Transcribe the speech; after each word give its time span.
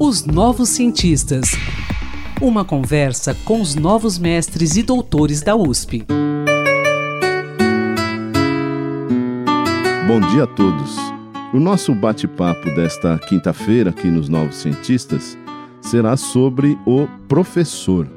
Os 0.00 0.24
Novos 0.24 0.70
Cientistas. 0.70 1.52
Uma 2.40 2.64
conversa 2.64 3.36
com 3.44 3.60
os 3.60 3.76
novos 3.76 4.18
mestres 4.18 4.76
e 4.76 4.82
doutores 4.82 5.40
da 5.40 5.54
USP. 5.54 6.04
Bom 10.08 10.20
dia 10.32 10.44
a 10.44 10.46
todos. 10.48 10.96
O 11.54 11.60
nosso 11.60 11.94
bate-papo 11.94 12.64
desta 12.74 13.16
quinta-feira 13.18 13.90
aqui 13.90 14.08
nos 14.08 14.28
Novos 14.28 14.56
Cientistas 14.56 15.38
será 15.80 16.16
sobre 16.16 16.76
o 16.84 17.06
professor. 17.28 18.08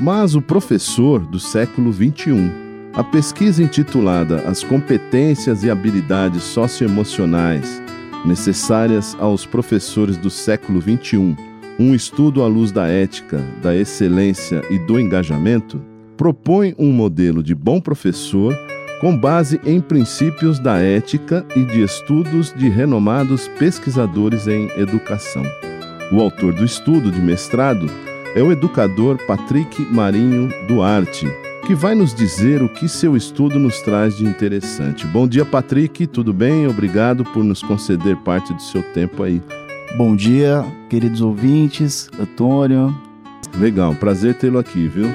Mas 0.00 0.34
o 0.34 0.42
professor 0.42 1.20
do 1.20 1.38
século 1.38 1.92
XXI. 1.92 2.50
A 2.94 3.04
pesquisa 3.04 3.62
intitulada 3.62 4.48
As 4.48 4.64
competências 4.64 5.62
e 5.62 5.70
habilidades 5.70 6.42
socioemocionais 6.42 7.80
necessárias 8.24 9.16
aos 9.18 9.46
professores 9.46 10.16
do 10.16 10.30
século 10.30 10.80
XXI, 10.80 11.36
um 11.78 11.94
estudo 11.94 12.42
à 12.42 12.46
luz 12.46 12.70
da 12.70 12.86
ética, 12.86 13.42
da 13.62 13.74
excelência 13.74 14.62
e 14.70 14.78
do 14.78 15.00
engajamento, 15.00 15.80
propõe 16.16 16.74
um 16.78 16.92
modelo 16.92 17.42
de 17.42 17.54
bom 17.54 17.80
professor 17.80 18.54
com 19.00 19.16
base 19.16 19.58
em 19.64 19.80
princípios 19.80 20.58
da 20.58 20.78
ética 20.78 21.46
e 21.56 21.64
de 21.64 21.82
estudos 21.82 22.52
de 22.52 22.68
renomados 22.68 23.48
pesquisadores 23.58 24.46
em 24.46 24.68
educação. 24.76 25.42
O 26.12 26.20
autor 26.20 26.52
do 26.52 26.64
estudo 26.64 27.10
de 27.10 27.20
mestrado 27.20 27.86
é 28.34 28.42
o 28.42 28.52
educador 28.52 29.16
Patrick 29.26 29.80
Marinho 29.90 30.50
Duarte, 30.68 31.26
que 31.70 31.74
vai 31.76 31.94
nos 31.94 32.12
dizer 32.12 32.64
o 32.64 32.68
que 32.68 32.88
seu 32.88 33.16
estudo 33.16 33.56
nos 33.56 33.80
traz 33.82 34.16
de 34.16 34.24
interessante. 34.24 35.06
Bom 35.06 35.24
dia, 35.24 35.44
Patrick, 35.44 36.04
tudo 36.08 36.32
bem? 36.32 36.66
Obrigado 36.66 37.22
por 37.22 37.44
nos 37.44 37.62
conceder 37.62 38.16
parte 38.16 38.52
do 38.52 38.60
seu 38.60 38.82
tempo 38.92 39.22
aí. 39.22 39.40
Bom 39.96 40.16
dia, 40.16 40.64
queridos 40.88 41.20
ouvintes, 41.20 42.10
Antônio. 42.18 42.92
Legal, 43.56 43.94
prazer 43.94 44.36
tê-lo 44.36 44.58
aqui, 44.58 44.88
viu? 44.88 45.06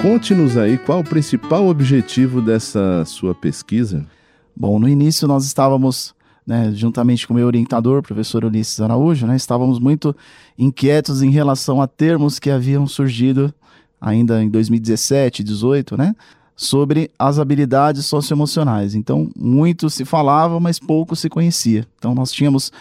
Conte-nos 0.00 0.56
aí 0.56 0.78
qual 0.78 1.00
o 1.00 1.04
principal 1.04 1.66
objetivo 1.66 2.40
dessa 2.40 3.04
sua 3.04 3.34
pesquisa. 3.34 4.06
Bom, 4.56 4.78
no 4.78 4.88
início 4.88 5.26
nós 5.26 5.44
estávamos, 5.44 6.14
né, 6.46 6.70
juntamente 6.72 7.26
com 7.26 7.34
o 7.34 7.36
meu 7.36 7.48
orientador, 7.48 8.00
professor 8.00 8.44
Ulisses 8.44 8.80
Araújo, 8.80 9.26
né, 9.26 9.34
estávamos 9.34 9.80
muito 9.80 10.14
inquietos 10.56 11.20
em 11.20 11.30
relação 11.30 11.82
a 11.82 11.88
termos 11.88 12.38
que 12.38 12.48
haviam 12.48 12.86
surgido 12.86 13.52
ainda 14.00 14.42
em 14.42 14.48
2017, 14.48 15.42
2018, 15.42 15.96
né, 15.96 16.14
sobre 16.56 17.10
as 17.18 17.38
habilidades 17.38 18.06
socioemocionais. 18.06 18.94
Então, 18.94 19.30
muito 19.36 19.88
se 19.90 20.04
falava, 20.04 20.60
mas 20.60 20.78
pouco 20.78 21.16
se 21.16 21.28
conhecia. 21.28 21.86
Então, 21.98 22.14
nós 22.14 22.32
tínhamos 22.32 22.72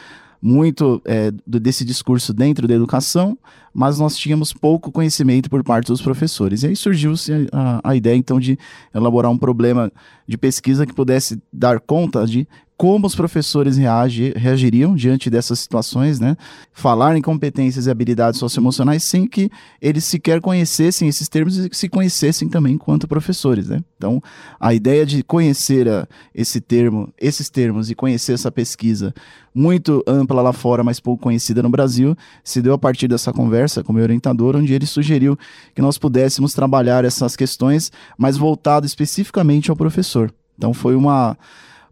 muito 0.42 1.02
é, 1.06 1.32
desse 1.46 1.84
discurso 1.84 2.34
dentro 2.34 2.68
da 2.68 2.74
educação, 2.74 3.38
mas 3.74 4.00
nós 4.00 4.18
tínhamos 4.18 4.54
pouco 4.54 4.92
conhecimento 4.92 5.50
por 5.50 5.64
parte 5.64 5.88
dos 5.88 6.02
professores. 6.02 6.64
E 6.64 6.68
aí 6.68 6.76
surgiu-se 6.76 7.32
a, 7.52 7.82
a, 7.84 7.96
ideia, 7.96 8.16
então, 8.16 8.40
de 8.40 8.58
elaborar 8.94 9.32
um 9.32 9.38
problema 9.38 9.92
de 10.28 10.38
pesquisa 10.38 10.86
que 10.86 10.94
pudesse 10.94 11.42
dar 11.52 11.80
conta 11.80 12.26
de 12.26 12.48
como 12.80 13.08
os 13.08 13.14
professores 13.14 13.76
reagiriam 13.76 14.96
diante 14.96 15.30
dessas 15.30 15.60
situações, 15.60 16.18
né? 16.18 16.38
Falar 16.72 17.18
em 17.18 17.22
competências 17.22 17.88
e 17.88 17.92
habilidades 17.92 18.40
socioemocionais 18.40 19.04
sem 19.04 19.28
que 19.28 19.52
eles 19.82 20.06
sequer 20.06 20.40
conhecessem 20.40 21.10
esses 21.10 21.28
termos 21.28 21.58
e 21.58 21.68
se 21.74 21.90
conhecessem 21.90 22.48
também 22.48 22.76
enquanto 22.76 23.06
professores, 23.06 23.68
né? 23.68 23.84
Então, 23.98 24.24
a 24.58 24.74
ideia 24.74 25.06
de 25.06 25.22
conhecer 25.24 25.90
a, 25.90 26.08
esse 26.34 26.62
termo, 26.62 27.14
esses 27.20 27.50
termos 27.50 27.92
e 27.92 27.96
conhecer 27.96 28.32
essa 28.32 28.50
pesquisa 28.50 29.14
muito 29.54 30.02
ampla 30.08 30.42
lá 30.42 30.54
fora, 30.54 30.82
mas 30.82 31.02
pouco 31.02 31.22
conhecida 31.22 31.62
no 31.62 31.70
Brasil, 31.70 32.16
se 32.46 32.62
deu 32.62 32.72
a 32.72 32.78
partir 32.78 33.10
dessa 33.10 33.34
conversa 33.34 33.84
com 33.84 33.92
o 33.92 33.96
meu 33.96 34.04
orientador, 34.04 34.56
onde 34.56 34.74
ele 34.74 34.86
sugeriu 34.86 35.38
que 35.76 35.82
nós 35.82 35.98
pudéssemos 35.98 36.54
trabalhar 36.54 37.04
essas 37.04 37.36
questões, 37.36 37.92
mas 38.18 38.38
voltado 38.38 38.86
especificamente 38.86 39.70
ao 39.70 39.76
professor. 39.76 40.34
Então, 40.58 40.74
foi 40.74 40.96
uma 40.96 41.38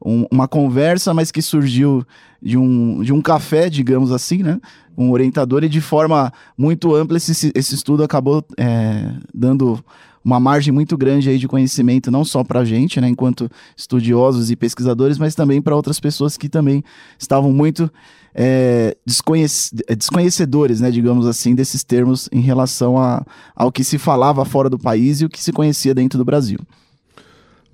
um, 0.03 0.25
uma 0.31 0.47
conversa, 0.47 1.13
mas 1.13 1.31
que 1.31 1.41
surgiu 1.41 2.05
de 2.41 2.57
um, 2.57 3.01
de 3.01 3.11
um 3.13 3.21
café, 3.21 3.69
digamos 3.69 4.11
assim, 4.11 4.43
né? 4.43 4.59
Um 4.97 5.11
orientador 5.11 5.63
e 5.63 5.69
de 5.69 5.81
forma 5.81 6.31
muito 6.57 6.95
ampla 6.95 7.17
esse, 7.17 7.51
esse 7.53 7.75
estudo 7.75 8.03
acabou 8.03 8.43
é, 8.57 9.11
dando 9.33 9.83
uma 10.27 10.41
margem 10.41 10.73
muito 10.73 10.97
grande 10.97 11.29
aí 11.29 11.37
de 11.37 11.47
conhecimento, 11.47 12.11
não 12.11 12.25
só 12.25 12.43
para 12.43 12.59
a 12.59 12.65
gente, 12.65 12.99
né, 12.99 13.07
enquanto 13.07 13.49
estudiosos 13.77 14.51
e 14.51 14.57
pesquisadores, 14.57 15.17
mas 15.17 15.33
também 15.33 15.61
para 15.61 15.73
outras 15.73 16.01
pessoas 16.01 16.35
que 16.35 16.49
também 16.49 16.83
estavam 17.17 17.53
muito 17.53 17.89
é, 18.35 18.97
desconhec 19.05 19.49
desconhecedores, 19.97 20.81
né, 20.81 20.91
digamos 20.91 21.25
assim, 21.25 21.55
desses 21.55 21.81
termos 21.81 22.27
em 22.29 22.41
relação 22.41 22.97
a, 22.97 23.25
ao 23.55 23.71
que 23.71 23.85
se 23.85 23.97
falava 23.97 24.43
fora 24.43 24.69
do 24.69 24.77
país 24.77 25.21
e 25.21 25.25
o 25.25 25.29
que 25.29 25.41
se 25.41 25.53
conhecia 25.53 25.95
dentro 25.95 26.17
do 26.17 26.25
Brasil. 26.25 26.59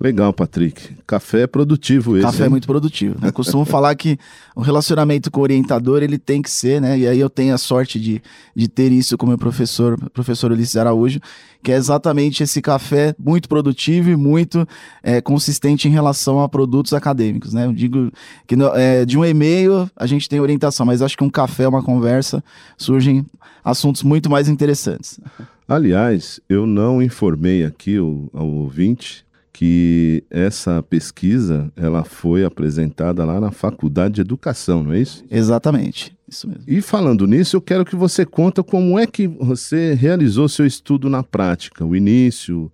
Legal, 0.00 0.32
Patrick. 0.32 0.96
Café 1.06 1.42
é 1.42 1.46
produtivo 1.46 2.16
esse. 2.16 2.26
Café 2.26 2.42
hein? 2.42 2.46
é 2.46 2.48
muito 2.48 2.66
produtivo. 2.66 3.16
Né? 3.20 3.30
Costumo 3.30 3.64
falar 3.64 3.94
que 3.94 4.18
o 4.54 4.60
relacionamento 4.60 5.30
com 5.30 5.40
o 5.40 5.42
orientador 5.42 6.02
ele 6.02 6.18
tem 6.18 6.42
que 6.42 6.50
ser, 6.50 6.80
né? 6.80 6.98
E 6.98 7.06
aí 7.06 7.18
eu 7.18 7.30
tenho 7.30 7.54
a 7.54 7.58
sorte 7.58 8.00
de, 8.00 8.20
de 8.54 8.68
ter 8.68 8.90
isso 8.90 9.16
com 9.16 9.26
meu 9.26 9.38
professor, 9.38 9.98
professor 10.10 10.50
Ulisses 10.50 10.76
Araújo, 10.76 11.20
que 11.62 11.70
é 11.70 11.76
exatamente 11.76 12.42
esse 12.42 12.60
café 12.60 13.14
muito 13.18 13.48
produtivo 13.48 14.10
e 14.10 14.16
muito 14.16 14.66
é, 15.02 15.20
consistente 15.20 15.86
em 15.86 15.92
relação 15.92 16.40
a 16.40 16.48
produtos 16.48 16.92
acadêmicos, 16.92 17.54
né? 17.54 17.66
Eu 17.66 17.72
digo 17.72 18.12
que 18.46 18.56
no, 18.56 18.66
é, 18.74 19.04
de 19.04 19.16
um 19.16 19.24
e-mail 19.24 19.88
a 19.96 20.06
gente 20.06 20.28
tem 20.28 20.40
orientação, 20.40 20.84
mas 20.84 21.02
acho 21.02 21.16
que 21.16 21.24
um 21.24 21.30
café, 21.30 21.68
uma 21.68 21.82
conversa, 21.82 22.42
surgem 22.76 23.24
assuntos 23.64 24.02
muito 24.02 24.28
mais 24.28 24.48
interessantes. 24.48 25.20
Aliás, 25.66 26.40
eu 26.48 26.66
não 26.66 27.00
informei 27.00 27.64
aqui 27.64 27.98
o, 27.98 28.28
ao 28.34 28.46
ouvinte 28.46 29.24
que 29.54 30.24
essa 30.28 30.82
pesquisa 30.82 31.72
ela 31.76 32.02
foi 32.02 32.44
apresentada 32.44 33.24
lá 33.24 33.40
na 33.40 33.52
Faculdade 33.52 34.16
de 34.16 34.20
Educação, 34.20 34.82
não 34.82 34.92
é 34.92 35.00
isso? 35.00 35.24
Exatamente, 35.30 36.14
isso 36.28 36.48
mesmo. 36.48 36.64
E 36.66 36.82
falando 36.82 37.24
nisso, 37.24 37.56
eu 37.56 37.60
quero 37.60 37.84
que 37.84 37.94
você 37.94 38.26
conta 38.26 38.64
como 38.64 38.98
é 38.98 39.06
que 39.06 39.28
você 39.28 39.94
realizou 39.94 40.48
seu 40.48 40.66
estudo 40.66 41.08
na 41.08 41.22
prática, 41.22 41.86
o 41.86 41.94
início, 41.94 42.70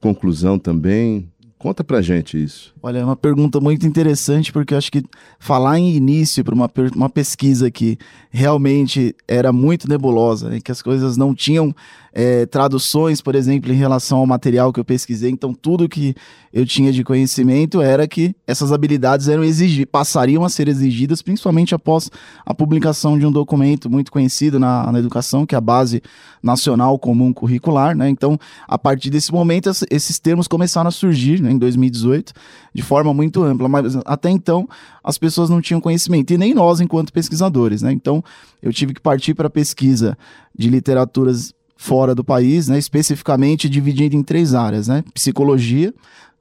conclusão 0.00 0.58
também. 0.58 1.28
Conta 1.58 1.82
pra 1.82 2.02
gente 2.02 2.42
isso. 2.42 2.74
Olha, 2.82 2.98
é 2.98 3.04
uma 3.04 3.16
pergunta 3.16 3.60
muito 3.60 3.86
interessante, 3.86 4.52
porque 4.52 4.74
eu 4.74 4.78
acho 4.78 4.90
que 4.90 5.04
falar 5.38 5.78
em 5.78 5.94
início 5.94 6.44
para 6.44 6.54
uma, 6.54 6.70
uma 6.94 7.08
pesquisa 7.08 7.70
que 7.70 7.96
realmente 8.30 9.14
era 9.26 9.52
muito 9.52 9.88
nebulosa, 9.88 10.50
né, 10.50 10.60
que 10.60 10.72
as 10.72 10.82
coisas 10.82 11.16
não 11.16 11.34
tinham 11.34 11.74
é, 12.18 12.46
traduções, 12.46 13.20
por 13.20 13.34
exemplo, 13.34 13.70
em 13.70 13.76
relação 13.76 14.16
ao 14.16 14.26
material 14.26 14.72
que 14.72 14.80
eu 14.80 14.84
pesquisei. 14.86 15.30
Então, 15.30 15.52
tudo 15.52 15.86
que 15.86 16.14
eu 16.50 16.64
tinha 16.64 16.90
de 16.90 17.04
conhecimento 17.04 17.82
era 17.82 18.08
que 18.08 18.34
essas 18.46 18.72
habilidades 18.72 19.28
eram 19.28 19.44
exigidas, 19.44 19.90
passariam 19.92 20.42
a 20.42 20.48
ser 20.48 20.66
exigidas, 20.66 21.20
principalmente 21.20 21.74
após 21.74 22.10
a 22.46 22.54
publicação 22.54 23.18
de 23.18 23.26
um 23.26 23.30
documento 23.30 23.90
muito 23.90 24.10
conhecido 24.10 24.58
na, 24.58 24.90
na 24.90 24.98
educação, 24.98 25.44
que 25.44 25.54
é 25.54 25.58
a 25.58 25.60
Base 25.60 26.02
Nacional 26.42 26.98
Comum 26.98 27.34
Curricular. 27.34 27.94
Né? 27.94 28.08
Então, 28.08 28.38
a 28.66 28.78
partir 28.78 29.10
desse 29.10 29.30
momento, 29.30 29.70
esses 29.90 30.18
termos 30.18 30.48
começaram 30.48 30.88
a 30.88 30.92
surgir 30.92 31.42
né, 31.42 31.50
em 31.50 31.58
2018 31.58 32.32
de 32.72 32.82
forma 32.82 33.12
muito 33.12 33.42
ampla, 33.42 33.68
mas 33.68 33.94
até 34.06 34.30
então 34.30 34.66
as 35.04 35.18
pessoas 35.18 35.50
não 35.50 35.60
tinham 35.60 35.82
conhecimento, 35.82 36.32
e 36.32 36.38
nem 36.38 36.54
nós 36.54 36.80
enquanto 36.80 37.12
pesquisadores. 37.12 37.82
Né? 37.82 37.92
Então, 37.92 38.24
eu 38.62 38.72
tive 38.72 38.94
que 38.94 39.00
partir 39.02 39.34
para 39.34 39.48
a 39.48 39.50
pesquisa 39.50 40.16
de 40.58 40.70
literaturas 40.70 41.54
fora 41.76 42.14
do 42.14 42.24
país, 42.24 42.68
né, 42.68 42.78
especificamente 42.78 43.68
dividido 43.68 44.16
em 44.16 44.22
três 44.22 44.54
áreas, 44.54 44.88
né? 44.88 45.04
Psicologia, 45.12 45.92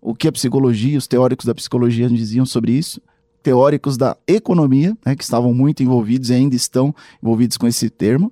o 0.02 0.16
que 0.16 0.28
é 0.28 0.32
psicologia, 0.32 0.98
os 0.98 1.08
teóricos 1.08 1.46
da 1.46 1.54
psicologia 1.54 2.10
diziam 2.10 2.46
sobre 2.46 2.72
isso, 2.72 3.02
teóricos 3.44 3.98
da 3.98 4.18
economia, 4.26 4.98
né, 5.06 5.16
que 5.16 5.24
estavam 5.24 5.54
muito 5.54 5.84
envolvidos 5.84 6.30
e 6.30 6.34
ainda 6.34 6.56
estão 6.56 6.96
envolvidos 7.22 7.58
com 7.58 7.68
esse 7.68 7.90
termo, 7.90 8.32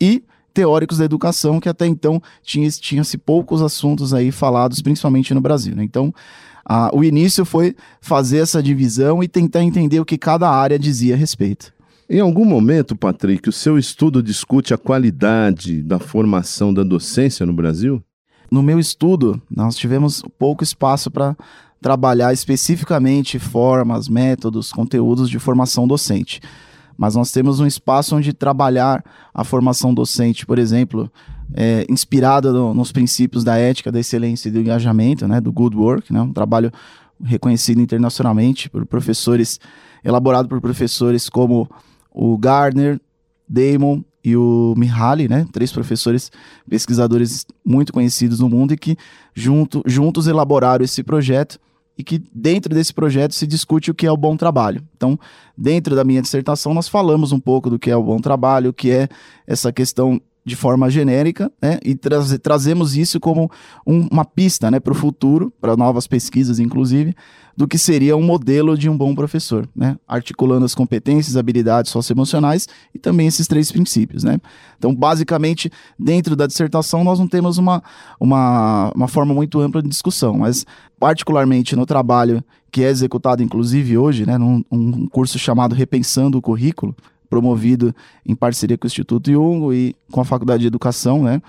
e 0.00 0.22
teóricos 0.54 0.98
da 0.98 1.04
educação, 1.04 1.58
que 1.58 1.68
até 1.68 1.86
então 1.86 2.22
tinha-se 2.42 2.80
tinha 2.80 3.02
poucos 3.24 3.60
assuntos 3.60 4.14
aí 4.14 4.30
falados, 4.30 4.80
principalmente 4.80 5.34
no 5.34 5.40
Brasil. 5.40 5.74
Né? 5.74 5.82
Então, 5.82 6.14
a, 6.64 6.94
o 6.94 7.02
início 7.02 7.44
foi 7.44 7.76
fazer 8.00 8.38
essa 8.38 8.62
divisão 8.62 9.22
e 9.22 9.28
tentar 9.28 9.62
entender 9.62 10.00
o 10.00 10.04
que 10.04 10.16
cada 10.16 10.48
área 10.48 10.78
dizia 10.78 11.14
a 11.14 11.18
respeito. 11.18 11.73
Em 12.08 12.20
algum 12.20 12.44
momento, 12.44 12.94
Patrick, 12.94 13.48
o 13.48 13.52
seu 13.52 13.78
estudo 13.78 14.22
discute 14.22 14.74
a 14.74 14.78
qualidade 14.78 15.82
da 15.82 15.98
formação 15.98 16.72
da 16.72 16.82
docência 16.82 17.46
no 17.46 17.52
Brasil? 17.52 18.02
No 18.50 18.62
meu 18.62 18.78
estudo, 18.78 19.40
nós 19.50 19.74
tivemos 19.74 20.22
pouco 20.38 20.62
espaço 20.62 21.10
para 21.10 21.34
trabalhar 21.80 22.32
especificamente 22.32 23.38
formas, 23.38 24.08
métodos, 24.08 24.70
conteúdos 24.70 25.30
de 25.30 25.38
formação 25.38 25.88
docente. 25.88 26.40
Mas 26.96 27.14
nós 27.14 27.32
temos 27.32 27.58
um 27.58 27.66
espaço 27.66 28.14
onde 28.14 28.32
trabalhar 28.32 29.02
a 29.32 29.42
formação 29.42 29.92
docente, 29.92 30.46
por 30.46 30.58
exemplo, 30.58 31.10
é, 31.54 31.86
inspirada 31.88 32.52
no, 32.52 32.74
nos 32.74 32.92
princípios 32.92 33.42
da 33.42 33.56
ética, 33.56 33.90
da 33.90 33.98
excelência 33.98 34.48
e 34.48 34.52
do 34.52 34.60
engajamento, 34.60 35.26
né, 35.26 35.40
do 35.40 35.50
good 35.50 35.76
work, 35.76 36.12
né, 36.12 36.20
um 36.20 36.32
trabalho 36.32 36.70
reconhecido 37.22 37.80
internacionalmente 37.80 38.68
por 38.68 38.84
professores 38.86 39.58
elaborado 40.04 40.48
por 40.48 40.60
professores 40.60 41.28
como 41.28 41.68
o 42.14 42.38
Gardner, 42.38 43.00
Damon 43.48 44.02
e 44.24 44.36
o 44.36 44.74
Mihaly, 44.76 45.28
né? 45.28 45.46
Três 45.52 45.72
professores 45.72 46.30
pesquisadores 46.68 47.44
muito 47.64 47.92
conhecidos 47.92 48.40
no 48.40 48.48
mundo 48.48 48.72
e 48.72 48.76
que 48.76 48.96
junto, 49.34 49.82
juntos 49.84 50.26
elaboraram 50.26 50.84
esse 50.84 51.02
projeto 51.02 51.58
e 51.98 52.02
que 52.02 52.22
dentro 52.32 52.74
desse 52.74 52.94
projeto 52.94 53.34
se 53.34 53.46
discute 53.46 53.90
o 53.90 53.94
que 53.94 54.06
é 54.06 54.10
o 54.10 54.16
bom 54.16 54.36
trabalho. 54.36 54.82
Então, 54.96 55.18
dentro 55.56 55.94
da 55.94 56.04
minha 56.04 56.22
dissertação, 56.22 56.72
nós 56.72 56.88
falamos 56.88 57.32
um 57.32 57.38
pouco 57.38 57.68
do 57.68 57.78
que 57.78 57.90
é 57.90 57.96
o 57.96 58.02
bom 58.02 58.18
trabalho, 58.18 58.70
o 58.70 58.72
que 58.72 58.90
é 58.90 59.08
essa 59.46 59.72
questão 59.72 60.20
de 60.44 60.54
forma 60.54 60.90
genérica, 60.90 61.50
né, 61.60 61.78
e 61.82 61.94
tra 61.94 62.18
trazemos 62.38 62.96
isso 62.96 63.18
como 63.18 63.50
um, 63.86 64.06
uma 64.12 64.24
pista 64.24 64.70
né, 64.70 64.78
para 64.78 64.92
o 64.92 64.96
futuro, 64.96 65.50
para 65.58 65.74
novas 65.74 66.06
pesquisas, 66.06 66.58
inclusive, 66.58 67.14
do 67.56 67.66
que 67.66 67.78
seria 67.78 68.16
um 68.16 68.22
modelo 68.22 68.76
de 68.76 68.90
um 68.90 68.96
bom 68.96 69.14
professor, 69.14 69.66
né, 69.74 69.96
articulando 70.06 70.66
as 70.66 70.74
competências, 70.74 71.36
habilidades 71.36 71.90
socioemocionais 71.90 72.68
e 72.94 72.98
também 72.98 73.26
esses 73.26 73.46
três 73.46 73.72
princípios. 73.72 74.22
Né. 74.22 74.38
Então, 74.76 74.94
basicamente, 74.94 75.70
dentro 75.98 76.36
da 76.36 76.46
dissertação, 76.46 77.02
nós 77.02 77.18
não 77.18 77.26
temos 77.26 77.56
uma, 77.56 77.82
uma, 78.20 78.92
uma 78.94 79.08
forma 79.08 79.32
muito 79.32 79.60
ampla 79.60 79.82
de 79.82 79.88
discussão, 79.88 80.38
mas, 80.38 80.66
particularmente 80.98 81.74
no 81.74 81.86
trabalho 81.86 82.44
que 82.70 82.82
é 82.82 82.88
executado, 82.88 83.40
inclusive, 83.42 83.96
hoje, 83.96 84.26
né, 84.26 84.36
num 84.36 84.62
um 84.70 85.06
curso 85.06 85.38
chamado 85.38 85.76
Repensando 85.76 86.36
o 86.36 86.42
Currículo, 86.42 86.94
promovido 87.34 87.92
em 88.24 88.32
parceria 88.32 88.78
com 88.78 88.86
o 88.86 88.86
Instituto 88.86 89.28
Jung 89.28 89.74
e 89.74 89.96
com 90.12 90.20
a 90.20 90.24
Faculdade 90.24 90.60
de 90.60 90.68
Educação, 90.68 91.20
né, 91.20 91.42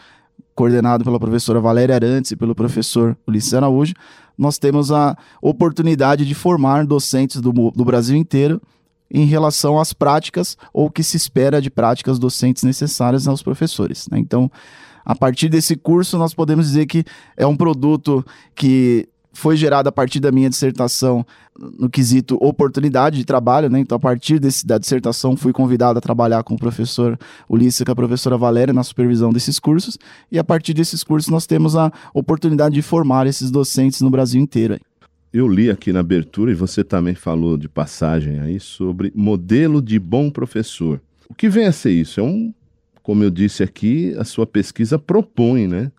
coordenado 0.56 1.04
pela 1.04 1.20
professora 1.20 1.60
Valéria 1.60 1.94
Arantes 1.94 2.32
e 2.32 2.36
pelo 2.36 2.56
professor 2.56 3.16
Ulisses 3.28 3.54
Araújo, 3.54 3.94
nós 4.36 4.58
temos 4.58 4.92
a 4.92 5.16
oportunidade 5.40 6.26
de 6.26 6.34
formar 6.34 6.88
docentes 6.88 7.40
do, 7.40 7.52
do 7.52 7.86
Brasil 7.86 8.16
inteiro 8.16 8.60
em 9.12 9.26
relação 9.26 9.80
às 9.80 9.94
práticas 9.94 10.58
ou 10.74 10.88
o 10.88 10.90
que 10.90 11.04
se 11.04 11.18
espera 11.18 11.62
de 11.62 11.70
práticas 11.70 12.18
docentes 12.18 12.64
necessárias 12.64 13.28
aos 13.28 13.44
professores. 13.44 14.08
Né? 14.10 14.18
Então, 14.18 14.52
a 15.06 15.16
partir 15.16 15.50
desse 15.50 15.76
curso, 15.76 16.18
nós 16.18 16.34
podemos 16.34 16.66
dizer 16.66 16.88
que 16.88 17.04
é 17.38 17.46
um 17.46 17.56
produto 17.56 18.26
que 18.56 19.08
foi 19.36 19.58
gerado 19.58 19.90
a 19.90 19.92
partir 19.92 20.20
da 20.20 20.32
minha 20.32 20.50
dissertação 20.50 21.26
no 21.78 21.90
quesito 21.90 22.38
oportunidade 22.42 23.18
de 23.18 23.26
trabalho, 23.26 23.70
né? 23.70 23.80
Então, 23.80 23.98
a 23.98 24.00
partir 24.00 24.40
desse, 24.40 24.66
da 24.66 24.78
dissertação, 24.78 25.36
fui 25.36 25.52
convidado 25.52 26.00
a 26.00 26.02
trabalhar 26.02 26.42
com 26.44 26.56
o 26.56 26.58
professor 26.58 27.20
Ulisses 27.50 27.82
e 27.82 27.86
com 27.86 27.92
a 27.92 27.96
professora 27.96 28.38
Valéria 28.38 28.74
na 28.74 28.84
supervisão 28.84 29.32
desses 29.32 29.60
cursos, 29.60 29.98
e 30.32 30.40
a 30.40 30.44
partir 30.44 30.74
desses 30.74 31.04
cursos 31.04 31.30
nós 31.30 31.46
temos 31.46 31.76
a 31.76 31.92
oportunidade 32.14 32.76
de 32.76 32.82
formar 32.82 33.28
esses 33.28 33.52
docentes 33.52 34.02
no 34.02 34.10
Brasil 34.10 34.42
inteiro. 34.42 34.80
Eu 35.34 35.50
li 35.50 35.70
aqui 35.70 35.92
na 35.92 36.00
abertura, 36.00 36.52
e 36.52 36.56
você 36.56 36.82
também 36.82 37.14
falou 37.14 37.58
de 37.58 37.68
passagem 37.68 38.40
aí, 38.40 38.58
sobre 38.58 39.12
modelo 39.14 39.82
de 39.82 40.00
bom 40.00 40.30
professor. 40.30 41.02
O 41.28 41.34
que 41.34 41.50
vem 41.50 41.66
a 41.66 41.74
ser 41.74 41.92
isso? 41.92 42.22
É 42.22 42.24
um, 42.24 42.54
como 43.04 43.22
eu 43.22 43.30
disse 43.30 43.62
aqui, 43.62 44.16
a 44.18 44.24
sua 44.24 44.48
pesquisa 44.48 44.98
propõe, 44.98 45.68
né? 45.68 45.92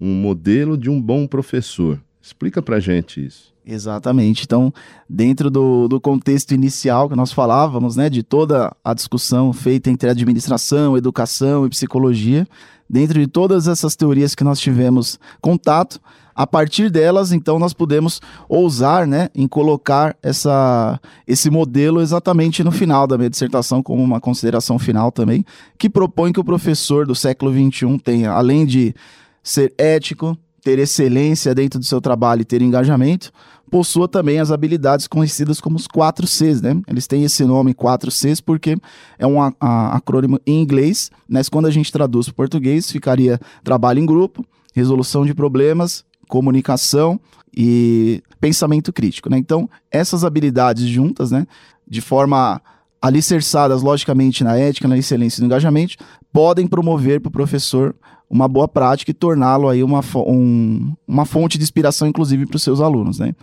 Um 0.00 0.14
modelo 0.14 0.78
de 0.78 0.88
um 0.88 1.00
bom 1.00 1.26
professor. 1.26 2.00
Explica 2.20 2.60
pra 2.60 2.80
gente 2.80 3.24
isso. 3.24 3.52
Exatamente. 3.66 4.44
Então, 4.44 4.72
dentro 5.08 5.50
do, 5.50 5.88
do 5.88 6.00
contexto 6.00 6.52
inicial 6.52 7.08
que 7.08 7.14
nós 7.14 7.32
falávamos, 7.32 7.96
né, 7.96 8.08
de 8.08 8.22
toda 8.22 8.74
a 8.82 8.94
discussão 8.94 9.52
feita 9.52 9.90
entre 9.90 10.08
administração, 10.08 10.96
educação 10.96 11.66
e 11.66 11.70
psicologia, 11.70 12.46
dentro 12.88 13.20
de 13.20 13.26
todas 13.26 13.68
essas 13.68 13.94
teorias 13.94 14.34
que 14.34 14.42
nós 14.42 14.58
tivemos 14.58 15.20
contato, 15.40 16.00
a 16.38 16.46
partir 16.46 16.88
delas, 16.88 17.32
então, 17.32 17.58
nós 17.58 17.72
podemos 17.72 18.20
ousar 18.48 19.08
né, 19.08 19.28
em 19.34 19.48
colocar 19.48 20.16
essa, 20.22 21.00
esse 21.26 21.50
modelo 21.50 22.00
exatamente 22.00 22.62
no 22.62 22.70
final 22.70 23.08
da 23.08 23.18
minha 23.18 23.28
dissertação, 23.28 23.82
como 23.82 24.04
uma 24.04 24.20
consideração 24.20 24.78
final 24.78 25.10
também, 25.10 25.44
que 25.76 25.90
propõe 25.90 26.32
que 26.32 26.38
o 26.38 26.44
professor 26.44 27.04
do 27.04 27.14
século 27.14 27.52
XXI 27.52 27.98
tenha, 27.98 28.30
além 28.30 28.64
de 28.64 28.94
ser 29.42 29.74
ético, 29.76 30.38
ter 30.62 30.78
excelência 30.78 31.54
dentro 31.54 31.78
do 31.78 31.84
seu 31.84 32.00
trabalho 32.00 32.42
e 32.42 32.44
ter 32.44 32.62
engajamento, 32.62 33.30
possua 33.70 34.08
também 34.08 34.40
as 34.40 34.50
habilidades 34.50 35.06
conhecidas 35.06 35.60
como 35.60 35.76
os 35.76 35.86
4 35.86 36.26
Cs, 36.26 36.60
né? 36.60 36.80
Eles 36.86 37.06
têm 37.06 37.24
esse 37.24 37.44
nome 37.44 37.74
4 37.74 38.10
Cs 38.10 38.40
porque 38.40 38.76
é 39.18 39.26
um 39.26 39.40
a, 39.42 39.52
a, 39.60 39.96
acrônimo 39.96 40.40
em 40.46 40.60
inglês, 40.60 41.10
mas 41.28 41.48
quando 41.48 41.66
a 41.66 41.70
gente 41.70 41.92
traduz 41.92 42.26
para 42.26 42.34
português, 42.34 42.90
ficaria 42.90 43.38
trabalho 43.62 44.00
em 44.00 44.06
grupo, 44.06 44.44
resolução 44.74 45.24
de 45.24 45.34
problemas, 45.34 46.04
comunicação 46.28 47.20
e 47.56 48.22
pensamento 48.40 48.92
crítico, 48.92 49.30
né? 49.30 49.38
Então, 49.38 49.68
essas 49.90 50.24
habilidades 50.24 50.86
juntas, 50.86 51.30
né, 51.30 51.46
de 51.86 52.00
forma 52.00 52.60
alicerçadas, 53.00 53.82
logicamente, 53.82 54.42
na 54.42 54.56
ética, 54.56 54.88
na 54.88 54.98
excelência 54.98 55.40
e 55.40 55.42
no 55.42 55.46
engajamento, 55.46 55.96
podem 56.32 56.66
promover 56.66 57.20
para 57.20 57.28
o 57.28 57.32
professor 57.32 57.94
uma 58.30 58.46
boa 58.46 58.68
prática 58.68 59.10
e 59.10 59.14
torná-lo 59.14 59.68
aí 59.68 59.82
uma, 59.82 60.00
um, 60.16 60.92
uma 61.06 61.24
fonte 61.24 61.56
de 61.56 61.64
inspiração, 61.64 62.06
inclusive, 62.06 62.46
para 62.46 62.56
os 62.56 62.62
seus 62.62 62.80
alunos. 62.80 63.18
Né? 63.18 63.34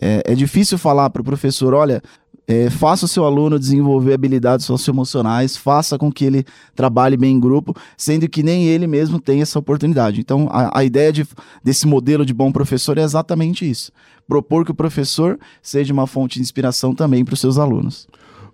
É, 0.00 0.22
é 0.24 0.34
difícil 0.34 0.78
falar 0.78 1.10
para 1.10 1.20
o 1.20 1.24
professor, 1.24 1.74
olha, 1.74 2.00
é, 2.46 2.68
faça 2.68 3.04
o 3.04 3.08
seu 3.08 3.24
aluno 3.24 3.58
desenvolver 3.58 4.14
habilidades 4.14 4.66
socioemocionais, 4.66 5.56
faça 5.56 5.98
com 5.98 6.10
que 6.10 6.24
ele 6.24 6.44
trabalhe 6.74 7.16
bem 7.16 7.36
em 7.36 7.40
grupo, 7.40 7.74
sendo 7.96 8.28
que 8.28 8.42
nem 8.42 8.64
ele 8.64 8.86
mesmo 8.86 9.20
tem 9.20 9.40
essa 9.40 9.58
oportunidade. 9.58 10.20
Então, 10.20 10.48
a, 10.50 10.80
a 10.80 10.84
ideia 10.84 11.12
de, 11.12 11.26
desse 11.62 11.86
modelo 11.86 12.24
de 12.24 12.34
bom 12.34 12.50
professor 12.50 12.98
é 12.98 13.02
exatamente 13.02 13.68
isso: 13.68 13.92
propor 14.26 14.64
que 14.64 14.72
o 14.72 14.74
professor 14.74 15.38
seja 15.62 15.92
uma 15.92 16.06
fonte 16.06 16.36
de 16.36 16.42
inspiração 16.42 16.94
também 16.94 17.24
para 17.24 17.34
os 17.34 17.40
seus 17.40 17.58
alunos. 17.58 18.08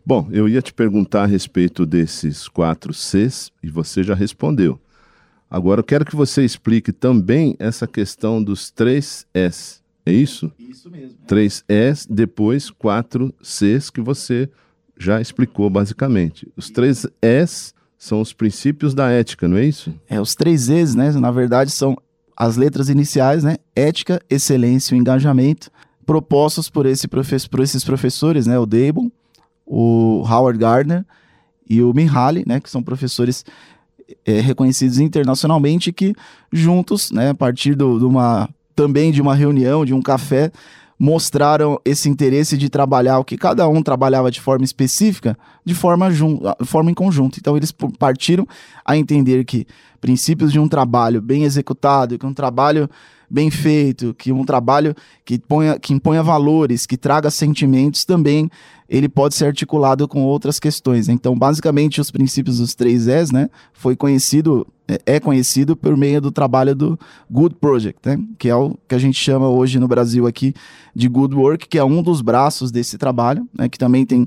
Bom, 0.09 0.29
eu 0.31 0.49
ia 0.49 0.63
te 0.63 0.73
perguntar 0.73 1.25
a 1.25 1.27
respeito 1.27 1.85
desses 1.85 2.47
quatro 2.47 2.95
Cs 2.95 3.51
e 3.61 3.69
você 3.69 4.05
já 4.05 4.15
respondeu. 4.15 4.79
Agora 5.51 5.81
eu 5.81 5.85
quero 5.85 6.05
que 6.05 6.15
você 6.15 6.45
explique 6.45 6.93
também 6.93 7.57
essa 7.59 7.89
questão 7.89 8.41
dos 8.41 8.71
três 8.71 9.27
S. 9.35 9.81
É 10.07 10.13
isso? 10.13 10.53
Isso 10.61 10.89
mesmo. 10.89 11.19
Três 11.27 11.65
S, 11.69 12.07
depois 12.09 12.71
quatro 12.71 13.35
Cs 13.43 13.91
que 13.91 14.01
você 14.01 14.49
já 14.97 15.21
explicou 15.21 15.69
basicamente. 15.69 16.47
Os 16.57 16.71
três 16.71 17.05
S 17.21 17.75
são 17.99 18.21
os 18.21 18.33
princípios 18.33 18.95
da 18.95 19.11
ética, 19.11 19.49
não 19.49 19.57
é 19.57 19.65
isso? 19.65 19.93
É, 20.09 20.21
os 20.21 20.37
três 20.37 20.69
Es, 20.69 20.95
né? 20.95 21.11
Na 21.11 21.33
verdade, 21.33 21.73
são 21.73 21.97
as 22.37 22.57
letras 22.57 22.89
iniciais, 22.89 23.43
né? 23.43 23.57
Ética, 23.75 24.21
excelência 24.31 24.95
e 24.95 24.99
engajamento, 24.99 25.69
propostos 26.07 26.71
por, 26.71 26.87
esse 26.87 27.09
profe 27.09 27.49
por 27.49 27.59
esses 27.59 27.83
professores, 27.83 28.47
né? 28.47 28.57
O 28.57 28.67
Dable, 28.67 29.11
o 29.67 30.25
Howard 30.27 30.59
Gardner 30.59 31.05
e 31.69 31.83
o 31.83 31.93
Mihaly, 31.93 32.45
né? 32.47 32.61
Que 32.61 32.71
são 32.71 32.83
professores 32.83 33.45
é, 34.25 34.41
reconhecidos 34.41 34.99
internacionalmente 34.99 35.93
que 35.93 36.15
juntos, 36.53 37.11
né, 37.11 37.31
a 37.31 37.35
partir 37.35 37.75
de 37.75 37.83
uma 37.83 38.49
também 38.75 39.11
de 39.11 39.23
uma 39.23 39.35
reunião, 39.35 39.85
de 39.85 39.95
um 39.95 40.03
café, 40.03 40.53
mostraram 40.99 41.81
esse 41.85 42.09
interesse 42.09 42.57
de 42.57 42.69
trabalhar 42.69 43.19
o 43.19 43.25
que 43.25 43.37
cada 43.37 43.67
um 43.69 43.83
trabalhava 43.83 44.31
de 44.31 44.41
forma 44.41 44.65
específica, 44.65 45.37
de 45.65 45.75
forma, 45.75 46.11
de 46.11 46.21
forma 46.65 46.91
em 46.91 46.95
conjunto. 46.95 47.39
Então 47.39 47.57
eles 47.57 47.73
partiram 47.99 48.47
a 48.85 48.97
entender 48.97 49.45
que 49.45 49.67
princípios 50.01 50.53
de 50.53 50.59
um 50.59 50.69
trabalho 50.69 51.21
bem 51.21 51.45
executado, 51.45 52.19
que 52.19 52.27
um 52.27 52.35
trabalho 52.35 52.89
bem 53.29 53.51
feito, 53.51 54.15
que 54.15 54.33
um 54.33 54.45
trabalho 54.45 54.95
que, 55.25 55.39
ponha, 55.39 55.79
que 55.79 55.93
imponha 55.93 56.23
valores, 56.23 56.87
que 56.87 56.97
traga 56.97 57.31
sentimentos 57.31 58.05
também, 58.05 58.51
ele 58.89 59.09
pode 59.09 59.35
ser 59.35 59.47
articulado 59.47 60.07
com 60.07 60.23
outras 60.23 60.61
questões. 60.61 61.09
Então, 61.09 61.37
basicamente, 61.37 62.01
os 62.01 62.11
princípios 62.11 62.59
dos 62.59 62.75
três 62.75 63.09
S, 63.09 63.33
né, 63.33 63.51
foi 63.73 63.97
conhecido, 63.97 64.67
é, 64.87 65.01
é 65.07 65.21
conhecido 65.21 65.77
por 65.77 65.97
meio 65.97 66.21
do 66.21 66.31
trabalho 66.31 66.75
do 66.75 66.99
Good 67.31 67.57
Project, 67.57 68.01
né, 68.09 68.19
que 68.39 68.49
é 68.49 68.55
o 68.55 68.77
que 68.87 68.95
a 68.95 68.99
gente 68.99 69.19
chama 69.19 69.49
hoje 69.49 69.79
no 69.81 69.89
Brasil 69.89 70.27
aqui 70.27 70.55
de 70.95 71.09
Good 71.09 71.35
Work, 71.35 71.69
que 71.69 71.79
é 71.79 71.85
um 71.85 72.03
dos 72.03 72.21
braços 72.21 72.71
desse 72.71 72.97
trabalho, 72.97 73.47
né, 73.57 73.69
que 73.69 73.79
também 73.79 74.07
tem 74.07 74.27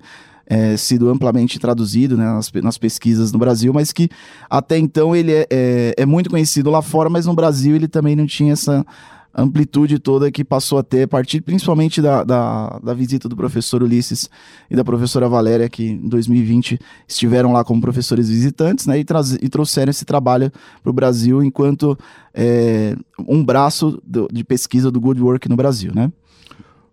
é, 0.50 0.76
sido 0.76 1.10
amplamente 1.10 1.60
traduzido 1.60 2.18
né, 2.18 2.26
nas, 2.26 2.52
nas, 2.52 2.78
pesquisas 2.78 3.32
no 3.32 3.38
Brasil, 3.38 3.72
mas 3.72 3.94
que 3.94 4.10
até 4.50 4.80
então 4.80 5.16
ele 5.16 5.32
é, 5.32 5.48
é, 5.50 5.94
é, 5.96 6.06
muito 6.08 6.32
conhecido 6.32 6.72
lá 6.72 6.82
fora, 6.82 7.08
mas 7.08 7.28
no 7.28 7.36
Brasil 7.36 7.76
ele 7.76 7.88
também 7.88 8.16
não 8.16 8.26
tinha 8.26 8.54
essa 8.54 8.84
amplitude 9.32 10.00
toda 10.00 10.32
que 10.32 10.44
passou 10.44 10.80
a 10.80 10.84
ter, 10.84 11.04
a 11.04 11.08
partir 11.08 11.42
principalmente 11.42 12.02
da, 12.02 12.24
da, 12.24 12.80
da 12.84 12.94
visita 12.96 13.30
do 13.30 13.36
professor 13.36 13.84
Ulisses 13.84 14.28
e 14.72 14.76
da 14.76 14.84
professora 14.84 15.30
Valéria, 15.30 15.70
que 15.70 15.92
em 15.92 16.10
2020 16.10 16.80
estiveram 17.08 17.54
lá 17.54 17.64
como 17.64 17.80
professores 17.80 18.28
visitantes, 18.28 18.88
né, 18.88 19.00
e, 19.00 19.06
e 19.42 19.50
trouxeram 19.50 19.92
esse 19.92 20.04
trabalho 20.04 20.52
para 20.82 20.90
o 20.90 20.94
Brasil 20.94 21.44
enquanto 21.44 21.96
é, 22.34 22.96
um 23.20 23.44
braço 23.44 24.02
do, 24.04 24.28
de 24.34 24.44
pesquisa 24.44 24.90
do 24.90 25.00
Good 25.00 25.22
Work 25.22 25.48
no 25.48 25.56
Brasil, 25.56 25.92
né? 25.94 26.12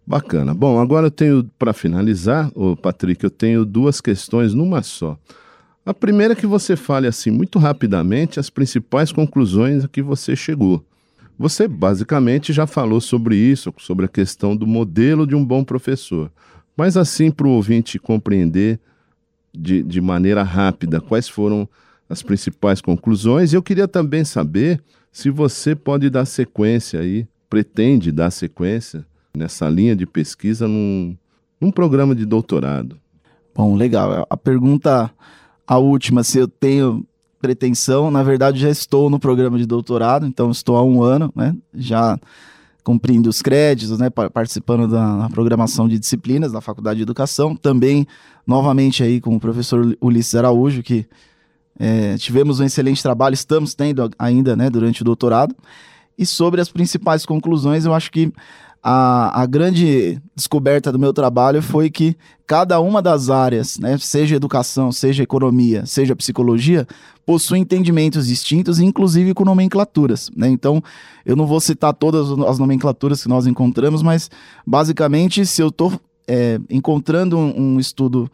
Bacana. 0.07 0.55
Bom, 0.55 0.79
agora 0.79 1.09
eu 1.09 1.11
tenho, 1.11 1.51
para 1.59 1.73
finalizar, 1.73 2.51
ô 2.55 2.77
Patrick, 2.77 3.25
eu 3.25 3.31
tenho 3.31 3.65
duas 3.65 4.01
questões 4.01 4.55
numa 4.55 4.81
só. 4.81 5.19
A 5.85 5.93
primeira 5.93 6.33
é 6.33 6.37
que 6.37 6.47
você 6.47 6.77
fale 6.77 7.09
assim, 7.09 7.31
muito 7.31 7.59
rapidamente, 7.59 8.39
as 8.39 8.49
principais 8.49 9.11
conclusões 9.11 9.85
a 9.85 9.89
que 9.89 10.01
você 10.01 10.37
chegou. 10.37 10.85
Você 11.37 11.67
basicamente 11.67 12.53
já 12.53 12.67
falou 12.69 13.01
sobre 13.01 13.37
isso, 13.37 13.75
sobre 13.79 14.07
a 14.07 14.09
questão 14.09 14.57
do 14.57 14.67
modelo 14.67 15.27
de 15.27 15.35
um 15.35 15.45
bom 15.45 15.65
professor. 15.65 16.31
Mas 16.77 16.97
assim, 16.97 17.31
para 17.31 17.47
o 17.47 17.51
ouvinte 17.51 17.99
compreender 17.99 18.79
de, 19.53 19.83
de 19.83 20.01
maneira 20.01 20.45
rápida 20.45 21.01
quais 21.01 21.29
foram 21.29 21.69
as 22.09 22.23
principais 22.23 22.81
conclusões, 22.81 23.53
eu 23.53 23.63
queria 23.63 23.89
também 23.89 24.25
saber 24.25 24.81
se 25.11 25.31
você 25.31 25.75
pode 25.75 26.09
dar 26.09 26.27
sequência 26.27 27.01
aí, 27.01 27.27
pretende 27.51 28.13
dar 28.13 28.31
sequência 28.31 29.05
nessa 29.37 29.69
linha 29.69 29.95
de 29.95 30.07
pesquisa 30.07 30.67
num, 30.67 31.17
num 31.61 31.71
programa 31.71 32.15
de 32.15 32.25
doutorado. 32.25 32.99
Bom, 33.55 33.75
legal. 33.77 34.27
A 34.29 34.37
pergunta, 34.37 35.11
a 35.67 35.79
última, 35.79 36.23
se 36.23 36.39
eu 36.39 36.49
tenho 36.49 37.07
pretensão, 37.41 38.11
na 38.11 38.23
verdade 38.23 38.59
já 38.59 38.71
estou 38.71 39.09
no 39.09 39.21
programa 39.21 39.59
de 39.59 39.67
doutorado, 39.67 40.27
então 40.27 40.51
estou 40.51 40.77
há 40.77 40.83
um 40.83 41.03
ano, 41.03 41.33
né? 41.37 41.55
Já 41.75 42.19
cumprindo 42.83 43.29
os 43.29 43.43
créditos, 43.43 43.99
né, 43.99 44.09
participando 44.11 44.87
da 44.87 45.29
programação 45.31 45.89
de 45.89 45.99
disciplinas 45.99 46.53
da 46.53 46.61
Faculdade 46.61 46.99
de 46.99 47.03
Educação, 47.03 47.57
também 47.57 48.07
novamente 48.47 49.03
aí 49.03 49.21
com 49.21 49.35
o 49.35 49.41
professor 49.41 49.97
Ulisses 50.01 50.37
Araújo, 50.37 50.85
que 50.85 51.05
é, 51.81 52.17
tivemos 52.17 52.61
um 52.61 52.65
excelente 52.65 53.03
trabalho, 53.03 53.35
estamos 53.35 53.75
tendo 53.75 54.09
ainda, 54.17 54.55
né, 54.55 54.71
durante 54.71 55.03
o 55.03 55.05
doutorado. 55.05 55.53
E 56.17 56.25
sobre 56.25 56.61
as 56.61 56.69
principais 56.69 57.27
conclusões, 57.27 57.85
eu 57.85 57.93
acho 57.93 58.11
que 58.11 58.33
a, 58.89 59.43
a 59.43 59.47
grande 59.47 60.23
descoberta 60.33 60.93
do 60.93 60.99
meu 60.99 61.13
trabalho 61.13 61.61
foi 61.61 61.91
que 61.91 62.17
cada 62.47 62.79
uma 62.79 63.03
das 63.03 63.29
áreas, 63.29 63.81
né, 63.81 63.99
seja 63.99 64.37
educação, 64.37 64.93
seja 64.93 65.25
economia, 65.25 65.85
seja 65.85 66.15
psicologia, 66.15 66.87
possui 67.27 67.59
entendimentos 67.59 68.29
distintos, 68.29 68.79
inclusive 68.79 69.35
com 69.35 69.45
nomenclaturas. 69.45 70.31
Né? 70.37 70.49
Então, 70.49 70.81
eu 71.25 71.35
não 71.35 71.49
vou 71.49 71.59
citar 71.59 71.93
todas 71.95 72.31
as 72.47 72.61
nomenclaturas 72.61 73.25
que 73.25 73.29
nós 73.29 73.49
encontramos, 73.49 74.05
mas 74.05 74.31
basicamente, 74.65 75.45
se 75.45 75.61
eu 75.61 75.67
estou 75.67 75.93
é, 76.29 76.61
encontrando 76.71 77.37
um, 77.37 77.75
um 77.75 77.81
estudo 77.81 78.31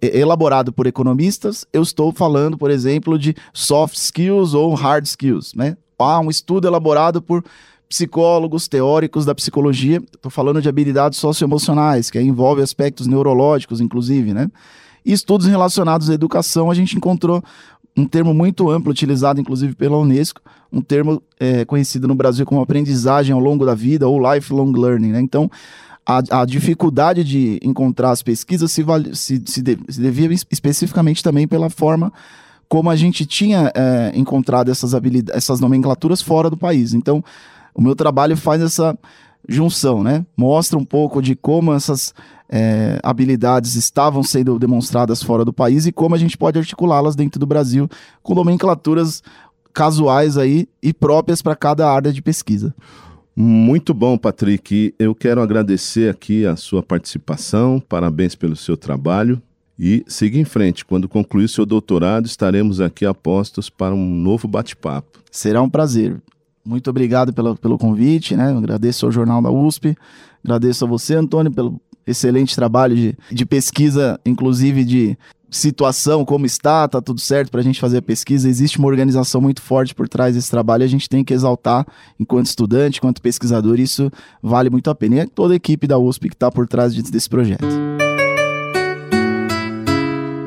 elaborado 0.00 0.72
por 0.72 0.86
economistas, 0.86 1.66
eu 1.70 1.82
estou 1.82 2.12
falando, 2.12 2.56
por 2.56 2.70
exemplo, 2.70 3.18
de 3.18 3.36
soft 3.52 3.96
skills 3.96 4.54
ou 4.54 4.72
hard 4.72 5.04
skills, 5.04 5.52
né? 5.54 5.76
Há 5.98 6.18
um 6.18 6.30
estudo 6.30 6.66
elaborado 6.66 7.20
por 7.20 7.44
psicólogos, 7.90 8.68
teóricos 8.68 9.24
da 9.24 9.34
psicologia. 9.34 10.00
Estou 10.14 10.30
falando 10.30 10.62
de 10.62 10.68
habilidades 10.68 11.18
socioemocionais, 11.18 12.08
que 12.08 12.20
envolve 12.20 12.62
aspectos 12.62 13.08
neurológicos, 13.08 13.80
inclusive, 13.80 14.32
né? 14.32 14.48
E 15.04 15.12
estudos 15.12 15.48
relacionados 15.48 16.08
à 16.08 16.14
educação, 16.14 16.70
a 16.70 16.74
gente 16.74 16.96
encontrou 16.96 17.42
um 17.96 18.06
termo 18.06 18.32
muito 18.32 18.70
amplo, 18.70 18.92
utilizado 18.92 19.40
inclusive 19.40 19.74
pela 19.74 19.98
Unesco, 19.98 20.40
um 20.72 20.80
termo 20.80 21.20
é, 21.40 21.64
conhecido 21.64 22.06
no 22.06 22.14
Brasil 22.14 22.46
como 22.46 22.60
aprendizagem 22.60 23.34
ao 23.34 23.40
longo 23.40 23.66
da 23.66 23.74
vida 23.74 24.06
ou 24.06 24.34
lifelong 24.34 24.72
learning. 24.72 25.10
Né? 25.10 25.20
Então, 25.20 25.50
a, 26.06 26.42
a, 26.42 26.44
dificuldade 26.44 27.24
de 27.24 27.58
encontrar 27.60 28.12
as 28.12 28.22
pesquisas 28.22 28.70
se, 28.70 28.84
se, 29.14 29.42
se, 29.44 29.62
de, 29.62 29.78
se 29.88 30.00
devia 30.00 30.30
especificamente 30.32 31.24
também 31.24 31.48
pela 31.48 31.68
forma 31.68 32.12
como 32.68 32.88
a 32.88 32.94
gente 32.94 33.26
tinha 33.26 33.72
é, 33.74 34.12
encontrado 34.14 34.70
essas, 34.70 34.92
essas 35.32 35.58
nomenclaturas 35.58 36.22
fora 36.22 36.48
do 36.48 36.56
país. 36.56 36.94
Então, 36.94 37.24
o 37.74 37.82
meu 37.82 37.94
trabalho 37.94 38.36
faz 38.36 38.62
essa 38.62 38.98
junção, 39.48 40.02
né? 40.02 40.24
Mostra 40.36 40.78
um 40.78 40.84
pouco 40.84 41.20
de 41.22 41.34
como 41.34 41.72
essas 41.72 42.14
é, 42.48 42.98
habilidades 43.02 43.76
estavam 43.76 44.22
sendo 44.22 44.58
demonstradas 44.58 45.22
fora 45.22 45.44
do 45.44 45.52
país 45.52 45.86
e 45.86 45.92
como 45.92 46.14
a 46.14 46.18
gente 46.18 46.36
pode 46.36 46.58
articulá-las 46.58 47.14
dentro 47.14 47.38
do 47.38 47.46
Brasil 47.46 47.88
com 48.22 48.34
nomenclaturas 48.34 49.22
casuais 49.72 50.36
aí 50.36 50.68
e 50.82 50.92
próprias 50.92 51.40
para 51.40 51.54
cada 51.54 51.88
área 51.88 52.12
de 52.12 52.20
pesquisa. 52.20 52.74
Muito 53.34 53.94
bom, 53.94 54.18
Patrick. 54.18 54.94
Eu 54.98 55.14
quero 55.14 55.40
agradecer 55.40 56.10
aqui 56.10 56.44
a 56.44 56.56
sua 56.56 56.82
participação. 56.82 57.80
Parabéns 57.80 58.34
pelo 58.34 58.56
seu 58.56 58.76
trabalho. 58.76 59.40
E 59.78 60.04
siga 60.06 60.38
em 60.38 60.44
frente. 60.44 60.84
Quando 60.84 61.08
concluir 61.08 61.48
seu 61.48 61.64
doutorado, 61.64 62.26
estaremos 62.26 62.80
aqui 62.80 63.06
apostos 63.06 63.70
para 63.70 63.94
um 63.94 64.14
novo 64.14 64.46
bate-papo. 64.46 65.20
Será 65.30 65.62
um 65.62 65.70
prazer. 65.70 66.20
Muito 66.64 66.90
obrigado 66.90 67.32
pelo, 67.32 67.56
pelo 67.56 67.78
convite, 67.78 68.36
né? 68.36 68.50
Agradeço 68.50 69.06
ao 69.06 69.12
Jornal 69.12 69.40
da 69.40 69.50
USP, 69.50 69.96
agradeço 70.44 70.84
a 70.84 70.88
você, 70.88 71.14
Antônio, 71.14 71.52
pelo 71.52 71.80
excelente 72.06 72.54
trabalho 72.54 72.94
de, 72.94 73.16
de 73.30 73.46
pesquisa, 73.46 74.20
inclusive 74.24 74.84
de 74.84 75.18
situação, 75.50 76.24
como 76.24 76.46
está, 76.46 76.86
tá 76.86 77.00
tudo 77.02 77.20
certo 77.20 77.50
para 77.50 77.60
a 77.60 77.64
gente 77.64 77.80
fazer 77.80 77.98
a 77.98 78.02
pesquisa. 78.02 78.48
Existe 78.48 78.78
uma 78.78 78.88
organização 78.88 79.40
muito 79.40 79.60
forte 79.60 79.94
por 79.94 80.08
trás 80.08 80.34
desse 80.34 80.50
trabalho, 80.50 80.84
a 80.84 80.88
gente 80.88 81.08
tem 81.08 81.24
que 81.24 81.34
exaltar 81.34 81.84
enquanto 82.18 82.46
estudante, 82.46 82.98
enquanto 82.98 83.20
pesquisador, 83.20 83.80
isso 83.80 84.10
vale 84.42 84.70
muito 84.70 84.88
a 84.90 84.94
pena. 84.94 85.16
E 85.16 85.18
é 85.20 85.26
toda 85.26 85.54
a 85.54 85.56
equipe 85.56 85.86
da 85.86 85.98
USP 85.98 86.28
que 86.28 86.34
está 86.34 86.50
por 86.50 86.68
trás 86.68 86.94
desse 86.94 87.28
projeto. 87.28 87.66